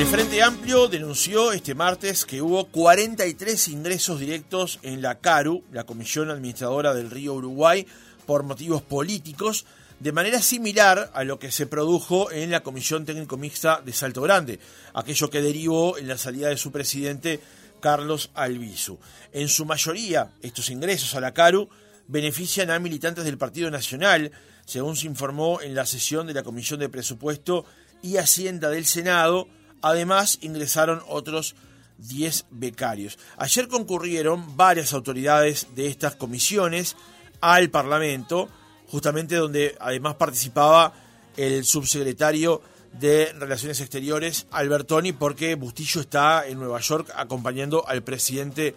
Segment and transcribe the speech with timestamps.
[0.00, 5.84] El Frente Amplio denunció este martes que hubo 43 ingresos directos en la CARU, la
[5.84, 7.86] Comisión Administradora del Río Uruguay,
[8.24, 9.66] por motivos políticos,
[9.98, 14.22] de manera similar a lo que se produjo en la Comisión Técnico Mixta de Salto
[14.22, 14.58] Grande,
[14.94, 17.38] aquello que derivó en la salida de su presidente
[17.80, 18.98] Carlos Albizu.
[19.32, 21.68] En su mayoría, estos ingresos a la CARU
[22.08, 24.32] benefician a militantes del Partido Nacional,
[24.64, 27.66] según se informó en la sesión de la Comisión de Presupuesto
[28.02, 29.46] y Hacienda del Senado.
[29.82, 31.54] Además, ingresaron otros
[31.98, 33.18] 10 becarios.
[33.36, 36.96] Ayer concurrieron varias autoridades de estas comisiones
[37.40, 38.48] al Parlamento
[38.90, 40.92] justamente donde además participaba
[41.36, 42.60] el subsecretario
[42.92, 48.74] de Relaciones Exteriores, Albertoni, porque Bustillo está en Nueva York acompañando al presidente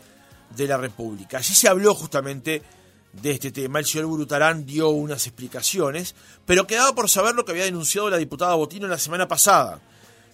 [0.55, 1.40] de la República.
[1.40, 2.62] Allí se habló justamente
[3.12, 3.79] de este tema.
[3.79, 6.13] El señor Burutarán dio unas explicaciones,
[6.45, 9.81] pero quedaba por saber lo que había denunciado la diputada Botino la semana pasada.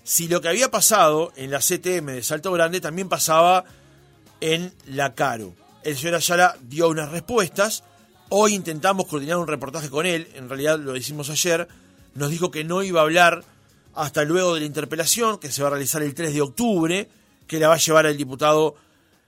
[0.10, 3.64] Si lo que había pasado en la CTM de Salto Grande también pasaba
[4.42, 5.54] en la Caro.
[5.84, 7.84] El señor Ayala dio unas respuestas
[8.30, 11.68] Hoy intentamos coordinar un reportaje con él, en realidad lo hicimos ayer,
[12.16, 13.44] nos dijo que no iba a hablar
[13.94, 17.08] hasta luego de la interpelación, que se va a realizar el 3 de octubre,
[17.46, 18.78] que la va a llevar el diputado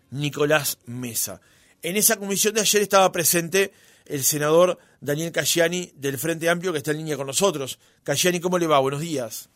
[0.10, 1.42] Nicolás Mesa.
[1.84, 3.72] En esa comisión de ayer estaba presente
[4.08, 7.78] el senador Daniel Casciani del Frente Amplio, que está en línea con nosotros.
[8.04, 8.80] Casciani, ¿cómo le va?
[8.80, 9.51] Buenos días.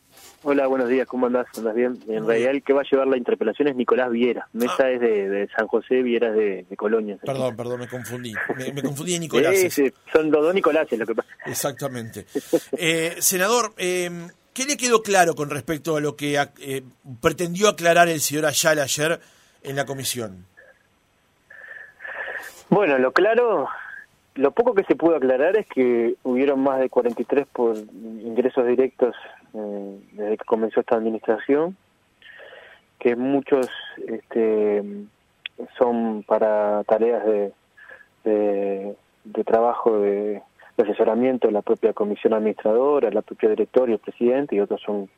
[0.48, 1.48] Hola, buenos días, ¿cómo andás?
[1.58, 1.98] ¿Andás bien?
[2.08, 4.48] En realidad el que va a llevar la interpelación es Nicolás Viera.
[4.54, 4.92] Mesa ah.
[4.92, 7.18] es de, San José, Viera es de, Colonia.
[7.26, 8.32] Perdón, perdón, me confundí.
[8.56, 9.56] Me, confundí de Nicolás.
[9.72, 11.30] Sí, son los dos Nicoláses lo que pasa.
[11.48, 12.28] Exactamente.
[12.78, 14.12] Eh, senador, eh,
[14.54, 16.84] ¿qué le quedó claro con respecto a lo que eh,
[17.24, 19.20] pretendió aclarar el señor Ayala ayer
[19.64, 20.46] en la comisión?
[22.70, 23.68] Bueno, lo claro
[24.36, 29.16] lo poco que se pudo aclarar es que hubieron más de 43 por ingresos directos
[29.56, 31.76] eh, desde que comenzó esta administración,
[33.00, 33.70] que muchos
[34.08, 34.84] este,
[35.78, 37.54] son para tareas de,
[38.24, 40.42] de, trabajo de,
[40.78, 45.10] asesoramiento de la propia comisión administradora, la propia directoria, el presidente, y otros son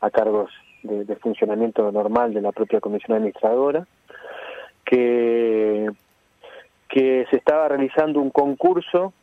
[0.00, 0.50] a cargos
[0.82, 3.86] de, de funcionamiento normal de la propia comisión administradora,
[4.84, 5.88] que
[6.90, 9.14] que se estaba realizando un concurso,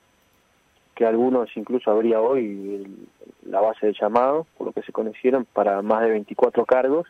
[0.95, 2.88] que algunos incluso habría hoy
[3.47, 7.08] la base de llamado, por lo que se conocieron, para más de 24 cargos,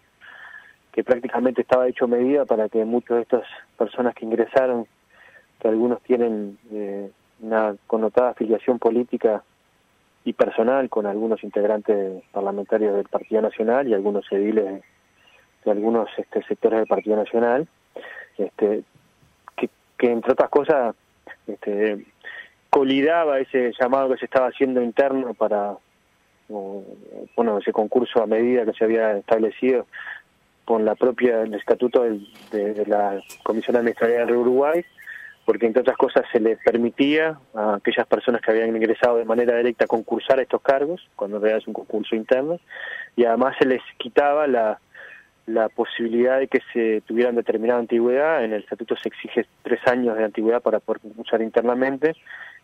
[0.91, 3.43] que prácticamente estaba hecho medida para que muchas de estas
[3.77, 4.87] personas que ingresaron,
[5.59, 7.11] que algunos tienen eh,
[7.41, 9.43] una connotada afiliación política
[10.23, 14.81] y personal con algunos integrantes parlamentarios del Partido Nacional y algunos ediles
[15.63, 17.67] de, algunos este, sectores del Partido Nacional,
[18.37, 18.83] este,
[19.97, 20.95] que entre otras cosas
[21.47, 22.05] este,
[22.69, 25.77] colidaba ese llamado que se estaba haciendo interno para
[26.49, 29.85] bueno ese concurso a medida que se había establecido
[30.65, 34.85] con la propia el estatuto de, la Comisión Administrativa de Uruguay
[35.45, 39.55] porque entre otras cosas se les permitía a aquellas personas que habían ingresado de manera
[39.55, 42.59] directa concursar a estos cargos cuando en realidad es un concurso interno
[43.15, 44.79] y además se les quitaba la
[45.47, 48.43] la posibilidad de que se tuvieran determinada antigüedad.
[48.43, 52.15] En el estatuto se exige tres años de antigüedad para poder concursar internamente.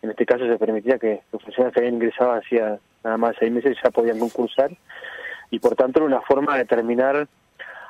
[0.02, 3.50] En este caso se permitía que los funcionarios que habían ingresado hacía nada más seis
[3.50, 4.70] meses ya podían concursar.
[5.50, 7.26] Y por tanto era una forma de terminar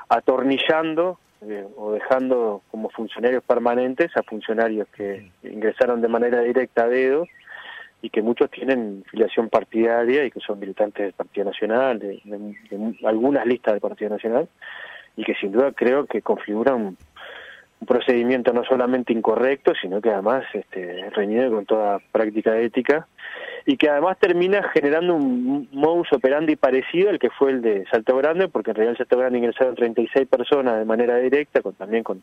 [0.08, 6.88] atornillando eh, o dejando como funcionarios permanentes a funcionarios que ingresaron de manera directa a
[6.88, 7.26] dedo
[8.04, 12.20] y que muchos tienen filiación partidaria y que son militantes del Partido Nacional, de,
[13.02, 14.46] algunas listas del Partido Nacional,
[15.16, 16.98] y que sin duda creo que configuran un,
[17.86, 23.06] procedimiento no solamente incorrecto, sino que además este, reñido con toda práctica ética,
[23.66, 28.16] y que además termina generando un modus operandi parecido al que fue el de Salto
[28.16, 32.04] Grande, porque en realidad en Salto Grande ingresaron 36 personas de manera directa, con también
[32.04, 32.22] con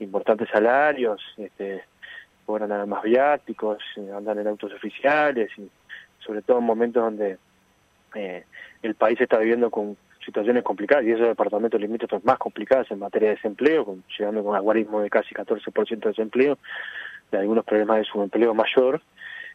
[0.00, 1.82] importantes salarios, este,
[2.48, 5.68] cobran nada más viáticos, eh, andan en autos oficiales y
[6.18, 7.36] sobre todo en momentos donde
[8.14, 8.44] eh,
[8.82, 13.28] el país está viviendo con situaciones complicadas y esos departamentos limítrofes más complicados en materia
[13.28, 16.56] de desempleo, llegando con un aguarismo de casi 14% de desempleo,
[17.30, 19.02] de algunos problemas de subempleo mayor.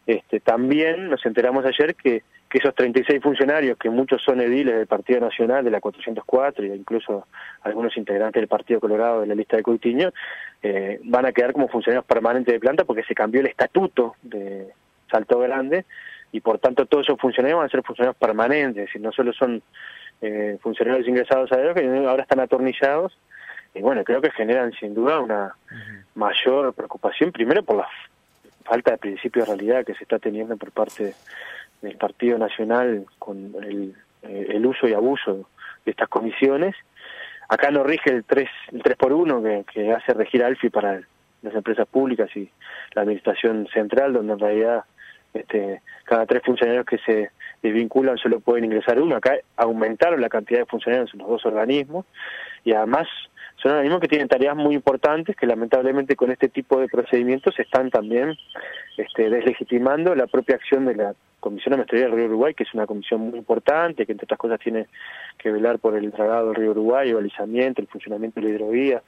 [0.05, 2.23] Este, también nos enteramos ayer que
[2.53, 6.75] que esos 36 funcionarios, que muchos son ediles del Partido Nacional, de la 404, e
[6.75, 7.25] incluso
[7.63, 10.13] algunos integrantes del Partido Colorado de la lista de Coutinho,
[10.61, 14.67] eh, van a quedar como funcionarios permanentes de planta porque se cambió el estatuto de
[15.09, 15.85] Salto Grande
[16.31, 19.33] y por tanto todos esos funcionarios van a ser funcionarios permanentes, es decir, no solo
[19.33, 19.63] son
[20.21, 23.17] eh, funcionarios ingresados a ellos, que ahora están atornillados,
[23.73, 25.55] y bueno, creo que generan sin duda una
[26.13, 27.87] mayor preocupación, primero por la
[28.63, 31.13] falta de principio de realidad que se está teniendo por parte
[31.81, 35.49] del Partido Nacional con el, eh, el uso y abuso
[35.85, 36.75] estas comisiones.
[37.49, 41.01] Acá no rige el 3, el 3 por 1 que, que hace regir ALFI para
[41.41, 42.49] las empresas públicas y
[42.95, 44.85] la administración central, donde en realidad
[45.33, 47.31] este, cada tres funcionarios que se
[47.61, 49.15] desvinculan solo pueden ingresar uno.
[49.15, 52.05] Acá aumentaron la cantidad de funcionarios en los dos organismos
[52.63, 53.07] y además
[53.63, 57.89] son organismos que tienen tareas muy importantes que lamentablemente con este tipo de procedimientos están
[57.89, 58.37] también
[58.97, 62.87] este, deslegitimando la propia acción de la Comisión Ambiental del Río Uruguay, que es una
[62.87, 64.87] comisión muy importante, que entre otras cosas tiene
[65.37, 69.03] que velar por el dragado del río Uruguay, el balizamiento, el funcionamiento de la hidrovía,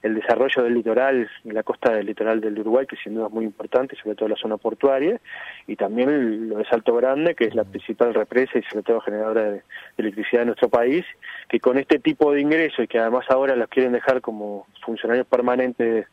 [0.00, 3.44] el desarrollo del litoral, la costa del litoral del Uruguay, que sin duda es muy
[3.44, 5.20] importante, sobre todo la zona portuaria,
[5.66, 9.50] y también lo de Salto Grande, que es la principal represa y sobre todo generadora
[9.50, 9.62] de,
[9.98, 11.04] electricidad de nuestro país,
[11.48, 15.26] que con este tipo de ingresos y que además ahora los quieren dejar como funcionarios
[15.26, 16.06] permanentes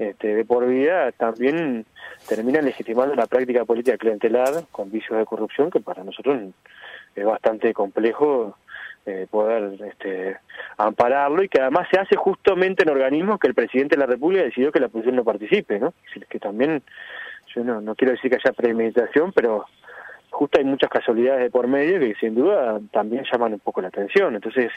[0.00, 1.84] este, de por vida, también
[2.26, 6.40] terminan legitimando una práctica política clientelar con vicios de corrupción que para nosotros
[7.14, 8.56] es bastante complejo
[9.04, 10.38] eh, poder este,
[10.78, 14.42] ampararlo y que además se hace justamente en organismos que el presidente de la República
[14.42, 15.92] decidió que la oposición no participe, ¿no?
[16.30, 16.82] que también,
[17.54, 19.66] yo no, no quiero decir que haya premeditación, pero
[20.30, 23.88] justo hay muchas casualidades de por medio que sin duda también llaman un poco la
[23.88, 24.34] atención.
[24.34, 24.70] Entonces,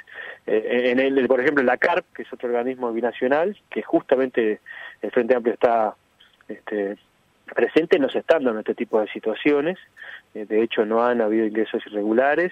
[0.46, 4.60] eh, en el, por ejemplo, la CARP, que es otro organismo binacional, que justamente
[5.02, 5.96] el Frente Amplio está
[6.48, 6.98] este,
[7.54, 9.78] presente, no se están dando este tipo de situaciones.
[10.34, 12.52] Eh, de hecho, no han habido ingresos irregulares.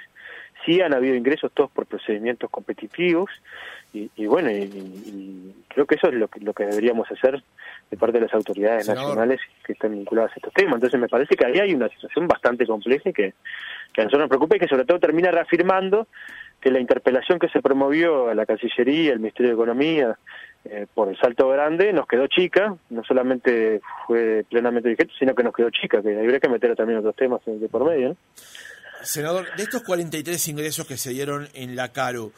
[0.65, 3.29] Sí han habido ingresos todos por procedimientos competitivos.
[3.93, 7.43] Y, bueno, y, creo que eso es lo que, lo que deberíamos hacer
[7.89, 10.75] de parte de las autoridades nacionales que están vinculadas a estos temas.
[10.75, 13.33] Entonces me parece que ahí hay una situación bastante compleja y que,
[13.91, 16.07] que a nosotros nos preocupa y que sobre todo termina reafirmando
[16.61, 20.17] que la interpelación que se promovió a la Cancillería, al Ministerio de Economía,
[20.63, 25.43] eh, por el salto grande, nos quedó chica, no solamente fue plenamente vigente, sino que
[25.43, 28.15] nos quedó chica, que habría que meter también otros temas de por medio.
[29.03, 32.31] Senador, de estos 43 ingresos que se dieron en la CARO,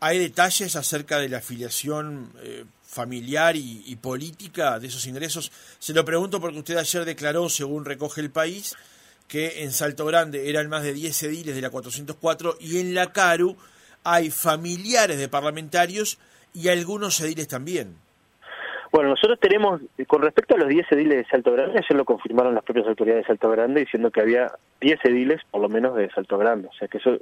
[0.00, 5.52] ¿hay detalles acerca de la afiliación eh, familiar y, política de esos ingresos?
[5.78, 8.74] Se lo pregunto porque usted ayer declaró, según recoge el país,
[9.28, 13.12] que en Salto Grande eran más de 10 ediles de la 404 y en la
[13.12, 13.56] CARU
[14.04, 16.18] hay familiares de parlamentarios
[16.54, 17.96] y algunos ediles también.
[18.92, 22.54] Bueno, nosotros tenemos, con respecto a los 10 ediles de Salto Grande, ayer lo confirmaron
[22.54, 26.10] las propias autoridades de Salto Grande diciendo que había 10 ediles, por lo menos, de
[26.10, 26.68] Salto Grande.
[26.68, 27.20] O sea que eso es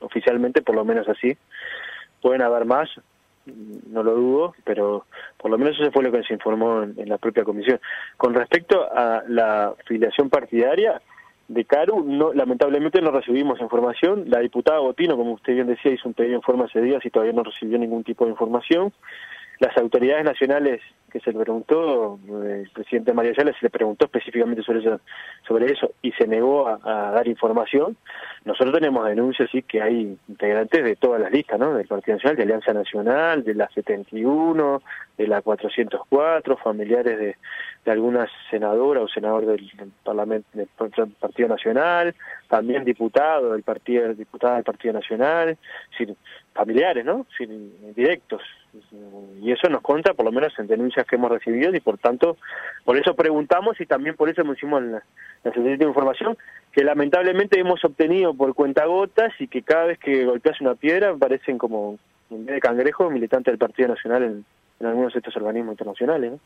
[0.00, 1.36] oficialmente, por lo menos así.
[2.20, 2.88] Pueden haber más,
[3.46, 5.06] no lo dudo, pero
[5.36, 7.80] por lo menos eso fue lo que se informó en, la propia comisión.
[8.16, 11.00] Con respecto a la filiación partidaria
[11.48, 14.24] de CARU, no, lamentablemente no recibimos información.
[14.28, 17.10] La diputada Botino, como usted bien decía, hizo un pedido en forma hace días y
[17.10, 18.92] todavía no recibió ningún tipo de información.
[19.62, 20.80] Las autoridades nacionales
[21.12, 25.00] que se le preguntó, el presidente María Ayala se le preguntó específicamente sobre eso,
[25.46, 27.96] sobre eso y se negó a, dar información.
[28.44, 31.74] Nosotros tenemos denuncias, sí, que hay integrantes de todas las listas, ¿no?
[31.74, 34.82] Del Partido Nacional, de Alianza Nacional, de la 71,
[35.16, 37.36] de la 404, familiares de,
[37.84, 39.70] de alguna senadora o senador del,
[40.02, 40.66] Parlamento del
[41.20, 42.16] Partido Nacional,
[42.48, 45.56] también diputado del Partido, diputada del Partido Nacional,
[45.96, 46.16] sin,
[46.52, 47.26] familiares, ¿no?
[47.38, 48.42] Sin, directos.
[49.40, 52.36] Y eso nos conta, por lo menos en denuncias que hemos recibido, y por tanto,
[52.84, 55.02] por eso preguntamos y también por eso hicimos la,
[55.44, 56.38] la de información,
[56.72, 61.58] que lamentablemente hemos obtenido por cuentagotas y que cada vez que golpeas una piedra parecen
[61.58, 61.98] como,
[62.30, 64.44] en vez de cangrejo, militantes del Partido Nacional en,
[64.86, 66.32] algunos de estos organismos internacionales.
[66.32, 66.38] ¿no?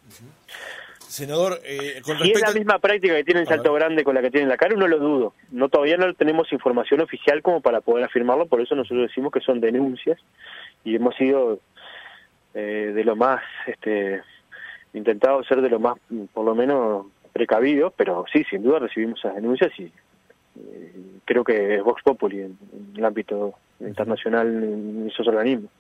[0.99, 4.21] Senador, eh, con si es la misma práctica que tiene en Salto Grande con la
[4.21, 5.35] que tiene en la CARU, no lo dudo.
[5.51, 9.41] No Todavía no tenemos información oficial como para poder afirmarlo, por eso nosotros decimos que
[9.41, 10.19] son denuncias
[10.85, 11.61] y hemos sido
[12.59, 14.23] eh, de lo más, este,
[14.95, 15.99] intentado ser de lo más,
[16.33, 19.93] por lo menos, precavidos, pero sí, sin duda recibimos esas denuncias y
[20.59, 20.93] eh,
[21.27, 22.59] creo que es Vox Populi en,
[22.97, 25.71] el ámbito internacional en esos organismos.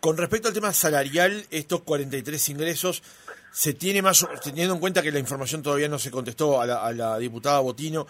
[0.00, 3.04] Con respecto al tema salarial, estos 43 ingresos,
[3.52, 7.18] se tiene más, teniendo en cuenta que la información todavía no se contestó a la,
[7.18, 8.08] diputada Botino,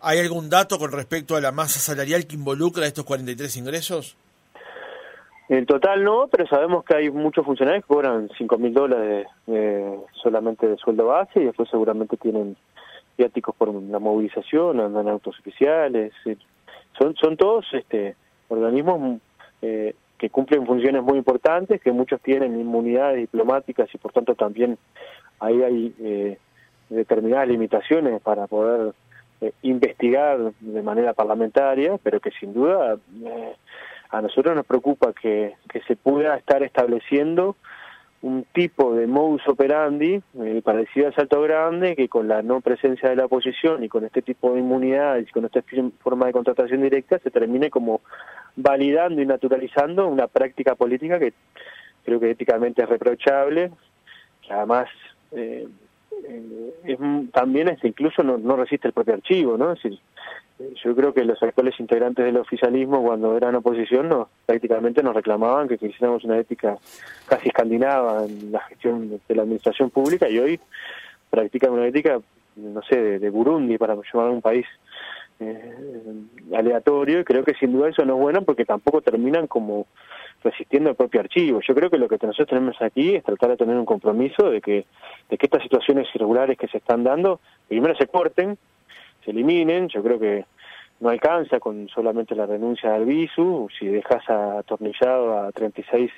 [0.00, 4.16] ¿hay algún dato con respecto a la masa salarial que involucra estos 43 ingresos?
[5.48, 9.26] En total no, pero sabemos que hay muchos funcionarios que cobran 5 mil dólares
[10.22, 12.56] solamente de sueldo base y después seguramente tienen
[13.16, 16.12] viáticos por la movilización, andan autos oficiales.
[16.98, 18.14] Son, son todos este,
[18.48, 19.20] organismos
[19.62, 24.76] eh, que cumplen funciones muy importantes, que muchos tienen inmunidades diplomáticas y por tanto también
[25.40, 26.38] ahí hay eh,
[26.90, 28.94] determinadas limitaciones para poder
[29.40, 33.54] eh, investigar de manera parlamentaria, pero que sin duda eh,
[34.10, 37.56] a nosotros nos preocupa que, que se pueda estar estableciendo
[38.20, 40.20] un tipo de modus operandi
[40.64, 44.22] parecido a Salto Grande, que con la no presencia de la oposición y con este
[44.22, 45.62] tipo de inmunidades y con esta
[46.00, 48.00] forma de contratación directa se termine como
[48.56, 51.32] validando y naturalizando una práctica política que
[52.04, 53.70] creo que éticamente es reprochable,
[54.42, 54.88] que además
[55.30, 55.68] eh,
[56.84, 56.98] es,
[57.32, 59.72] también es, incluso no, no, resiste el propio archivo, ¿no?
[59.72, 60.00] Es decir,
[60.84, 65.68] yo creo que los actuales integrantes del oficialismo cuando eran oposición no, prácticamente nos reclamaban
[65.68, 66.76] que quisiéramos una ética
[67.26, 70.60] casi escandinava en la gestión de la administración pública y hoy
[71.30, 72.20] practican una ética,
[72.56, 74.66] no sé, de, Burundi para llamar a un país
[75.40, 75.74] eh,
[76.56, 79.86] aleatorio y creo que sin duda eso no es bueno porque tampoco terminan como
[80.42, 81.60] resistiendo el propio archivo.
[81.66, 84.60] Yo creo que lo que nosotros tenemos aquí es tratar de tener un compromiso de
[84.60, 84.86] que,
[85.28, 88.58] de que estas situaciones irregulares que se están dando primero se corten,
[89.30, 89.88] eliminen.
[89.88, 90.44] Yo creo que
[91.00, 96.10] no alcanza con solamente la renuncia al visu, si dejas atornillado a 36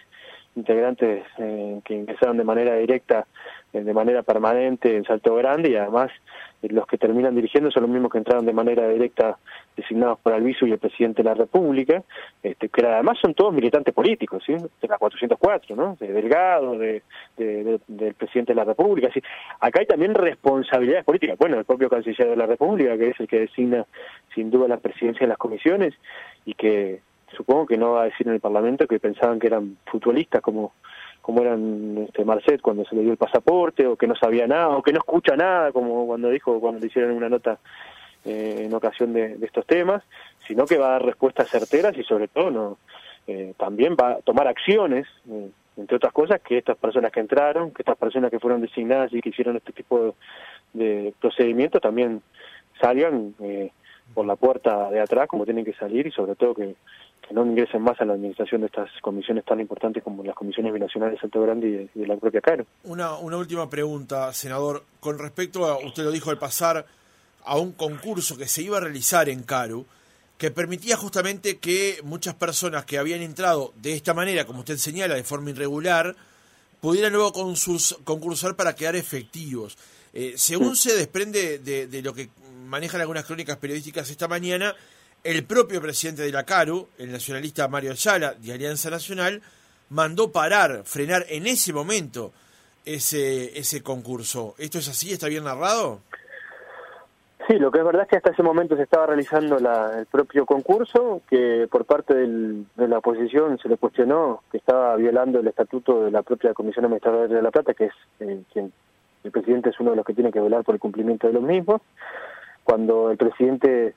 [0.56, 3.26] integrantes eh, que ingresaron de manera directa,
[3.72, 6.10] eh, de manera permanente en Salto Grande y además
[6.62, 9.38] eh, los que terminan dirigiendo son los mismos que entraron de manera directa
[9.76, 12.02] designados por Albizu y el presidente de la República,
[12.42, 14.54] este, que además son todos militantes políticos, ¿sí?
[14.54, 15.96] de la 404, ¿no?
[16.00, 17.02] de Delgado, de,
[17.36, 19.08] del presidente de la República.
[19.14, 19.22] ¿sí?
[19.60, 21.38] Acá hay también responsabilidades políticas.
[21.38, 23.86] Bueno, el propio canciller de la República, que es el que designa
[24.34, 25.94] sin duda la presidencia de las comisiones
[26.44, 27.00] y que
[27.36, 30.72] supongo que no va a decir en el Parlamento que pensaban que eran futbolistas como
[31.20, 34.70] como eran este Marcet cuando se le dio el pasaporte o que no sabía nada
[34.70, 37.58] o que no escucha nada como cuando dijo cuando le hicieron una nota
[38.24, 40.02] eh, en ocasión de, estos temas
[40.46, 42.78] sino que va a dar respuestas certeras y sobre todo no
[43.26, 47.70] eh, también va a tomar acciones eh, entre otras cosas que estas personas que entraron
[47.70, 50.12] que estas personas que fueron designadas y que hicieron este tipo de,
[50.72, 52.22] de procedimientos también
[52.80, 53.34] salgan
[54.14, 56.74] por la puerta de atrás como tienen que salir y sobre todo que
[57.26, 60.72] que no ingresen más a la administración de estas comisiones tan importantes como las comisiones
[60.72, 62.66] binacionales de Salto Grande y de, la propia CARU.
[62.84, 64.84] Una, una última pregunta, senador.
[65.00, 66.86] Con respecto a, usted lo dijo al pasar
[67.44, 69.86] a un concurso que se iba a realizar en CARU,
[70.38, 75.14] que permitía justamente que muchas personas que habían entrado de esta manera, como usted señala,
[75.14, 76.16] de forma irregular,
[76.80, 77.32] pudieran luego
[78.04, 79.76] concursar para quedar efectivos.
[80.12, 82.30] Eh, según se desprende de, de, lo que
[82.66, 84.74] manejan algunas crónicas periodísticas esta mañana,
[85.24, 89.42] el propio presidente de la CARU, el nacionalista Mario Ayala, de Alianza Nacional,
[89.90, 92.32] mandó parar, frenar en ese momento
[92.84, 94.54] ese, ese concurso.
[94.58, 95.12] ¿Esto es así?
[95.12, 96.00] ¿Está bien narrado?
[97.46, 100.46] Sí, lo que es verdad es que hasta ese momento se estaba realizando el propio
[100.46, 106.04] concurso, que por parte de la oposición se le cuestionó que estaba violando el estatuto
[106.04, 108.72] de la propia Comisión Administradora de La Plata, que es eh, quien
[109.24, 111.42] el presidente es uno de los que tiene que velar por el cumplimiento de los
[111.42, 111.82] mismos.
[112.62, 113.94] Cuando el presidente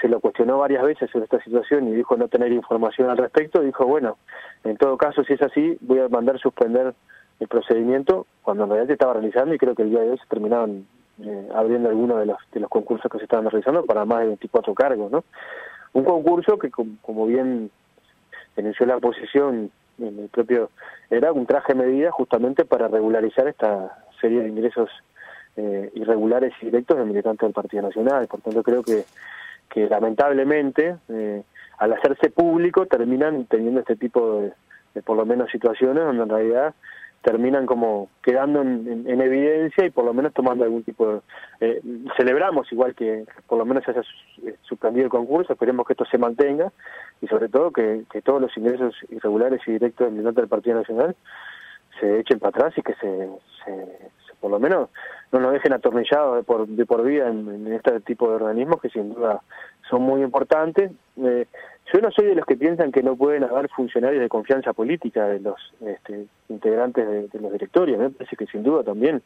[0.00, 3.60] se lo cuestionó varias veces sobre esta situación y dijo no tener información al respecto,
[3.60, 4.18] dijo, bueno,
[4.64, 6.94] en todo caso, si es así, voy a mandar suspender
[7.40, 10.18] el procedimiento, cuando en realidad se estaba realizando y creo que el día de hoy
[10.18, 10.86] se terminaron
[11.24, 14.26] eh, abriendo algunos de los, de los concursos que se estaban realizando para más de
[14.26, 15.24] 24 cargos, ¿no?
[15.92, 17.70] Un concurso que, como bien
[18.54, 20.70] denunció la oposición en el propio,
[21.08, 24.90] era un traje de medida justamente para regularizar esta serie de ingresos
[25.56, 28.26] eh, irregulares y directos de militantes del Partido Nacional.
[28.26, 29.04] Por tanto, creo que
[29.70, 31.42] que lamentablemente eh,
[31.78, 36.74] al hacerse público terminan teniendo este tipo de, por lo menos situaciones donde en realidad
[37.22, 41.20] terminan como quedando en, evidencia y por lo menos tomando algún tipo de...
[41.60, 41.82] Eh,
[42.16, 44.02] celebramos igual que por lo menos se haya
[44.62, 46.72] suspendido el concurso, esperemos que esto se mantenga
[47.20, 51.16] y sobre todo que, que todos los ingresos irregulares y directos del del Partido Nacional
[51.98, 53.28] se echen para atrás y que se,
[53.64, 54.90] se, por lo menos
[55.32, 58.90] no nos dejen atornillados de por, de por vida en, este tipo de organismos que
[58.90, 59.42] sin duda
[59.88, 60.90] son muy importantes.
[61.22, 61.46] Eh,
[61.92, 65.26] yo no soy de los que piensan que no pueden haber funcionarios de confianza política
[65.26, 67.98] de los este, integrantes de, los directorios.
[67.98, 69.22] Me parece que sin duda también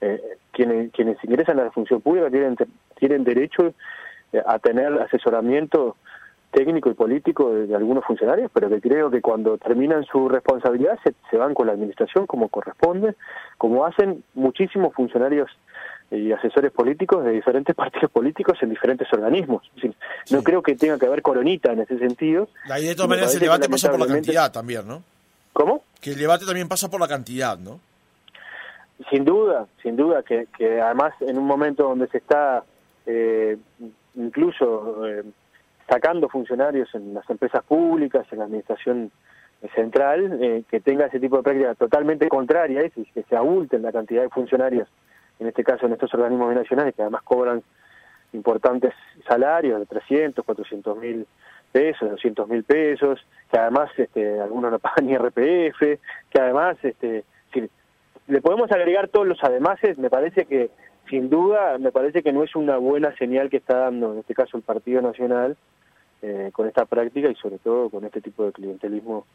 [0.00, 0.20] eh,
[0.52, 2.56] quienes, quienes ingresan a la función pública tienen,
[2.96, 3.74] tienen derecho
[4.32, 5.96] eh, a tener asesoramiento
[6.50, 11.36] técnico y político de, algunos funcionarios, pero que creo que cuando terminan su responsabilidad se,
[11.36, 13.14] van con la administración como corresponde,
[13.58, 15.50] como hacen muchísimos funcionarios
[16.10, 19.70] y asesores políticos de diferentes partidos políticos en diferentes organismos.
[20.30, 22.48] No creo que tenga que haber coronita en ese sentido.
[22.78, 25.02] Y de todas maneras el debate pasa por la cantidad también, ¿no?
[25.52, 25.84] ¿Cómo?
[26.00, 27.80] Que el debate también pasa por la cantidad, ¿no?
[29.08, 32.64] Sin duda, sin duda, que, que además en un momento donde se está
[33.06, 33.56] eh,
[34.14, 35.24] incluso eh,
[35.90, 39.10] sacando funcionarios en las empresas públicas, en la administración
[39.74, 43.92] central, eh, que tenga ese tipo de práctica totalmente contraria y que se abulten la
[43.92, 44.88] cantidad de funcionarios,
[45.40, 47.62] en este caso en estos organismos binacionales, que además cobran
[48.32, 48.94] importantes
[49.28, 51.26] salarios de 300, 400 mil
[51.72, 55.80] pesos, 200 mil pesos, que además este, algunos no pagan ni RPF,
[56.30, 57.24] que además, este,
[58.28, 60.70] le podemos agregar todos los ademases, me parece que
[61.08, 64.34] sin duda, me parece que no es una buena señal que está dando, en este
[64.34, 65.56] caso el Partido Nacional,
[66.22, 69.26] eh, con esta práctica y sobre todo con este tipo de clientelismo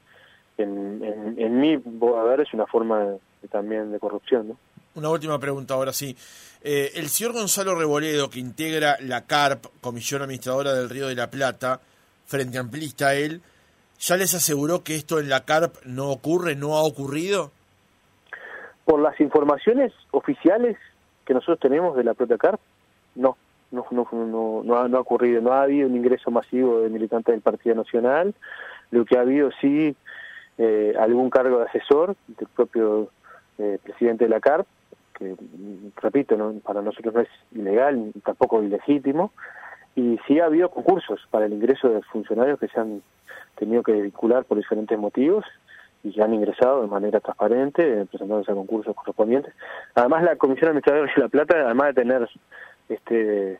[0.58, 3.16] en, en, en mi a ver es una forma
[3.52, 4.58] también de corrupción ¿no?
[4.96, 6.16] Una última pregunta ahora sí.
[6.62, 11.30] Eh, el señor Gonzalo Reboledo, que integra la CARP, Comisión Administradora del Río de la
[11.30, 11.82] Plata,
[12.26, 13.42] frente amplista él,
[14.00, 17.52] ¿ya les aseguró que esto en la CARP no ocurre, no ha ocurrido?
[18.86, 20.78] Por las informaciones oficiales
[21.26, 22.62] que nosotros tenemos de la propia CARP,
[23.96, 27.42] no, no, ha, no ha ocurrido, no ha habido un ingreso masivo de militantes del
[27.42, 28.34] Partido Nacional,
[28.92, 29.96] lo que ha habido sí
[30.58, 33.10] eh, algún cargo de asesor del propio
[33.58, 34.68] eh, presidente de la CARP,
[35.18, 35.36] que,
[36.02, 39.32] repito, no, para nosotros no es ilegal ni tampoco ilegítimo,
[39.96, 43.02] y sí ha habido concursos para el ingreso de funcionarios que se han
[43.56, 45.46] tenido que vincular por diferentes motivos
[46.04, 49.54] y que han ingresado de manera transparente, presentándose a concursos correspondientes.
[49.96, 52.30] Además, la Comisión Administradora de La Plata, además de tener
[52.90, 53.60] este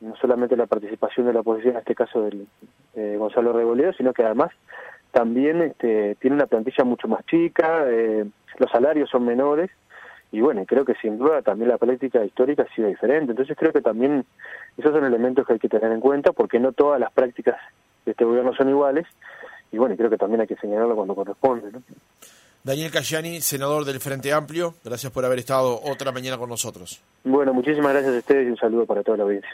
[0.00, 2.46] no solamente la participación de la oposición, en este caso del
[2.94, 4.50] eh, Gonzalo Reboledo, sino que además
[5.12, 8.24] también este, tiene una plantilla mucho más chica, eh,
[8.58, 9.70] los salarios son menores,
[10.32, 13.32] y bueno, creo que sin duda también la práctica histórica ha sido diferente.
[13.32, 14.24] Entonces creo que también
[14.78, 17.56] esos son elementos que hay que tener en cuenta porque no todas las prácticas
[18.04, 19.06] de este gobierno son iguales
[19.72, 21.72] y bueno, creo que también hay que señalarlo cuando corresponde.
[21.72, 21.82] ¿no?
[22.62, 27.00] Daniel Cayani, senador del Frente Amplio, gracias por haber estado otra mañana con nosotros.
[27.24, 29.50] Bueno, muchísimas gracias a ustedes y un saludo para toda la audiencia.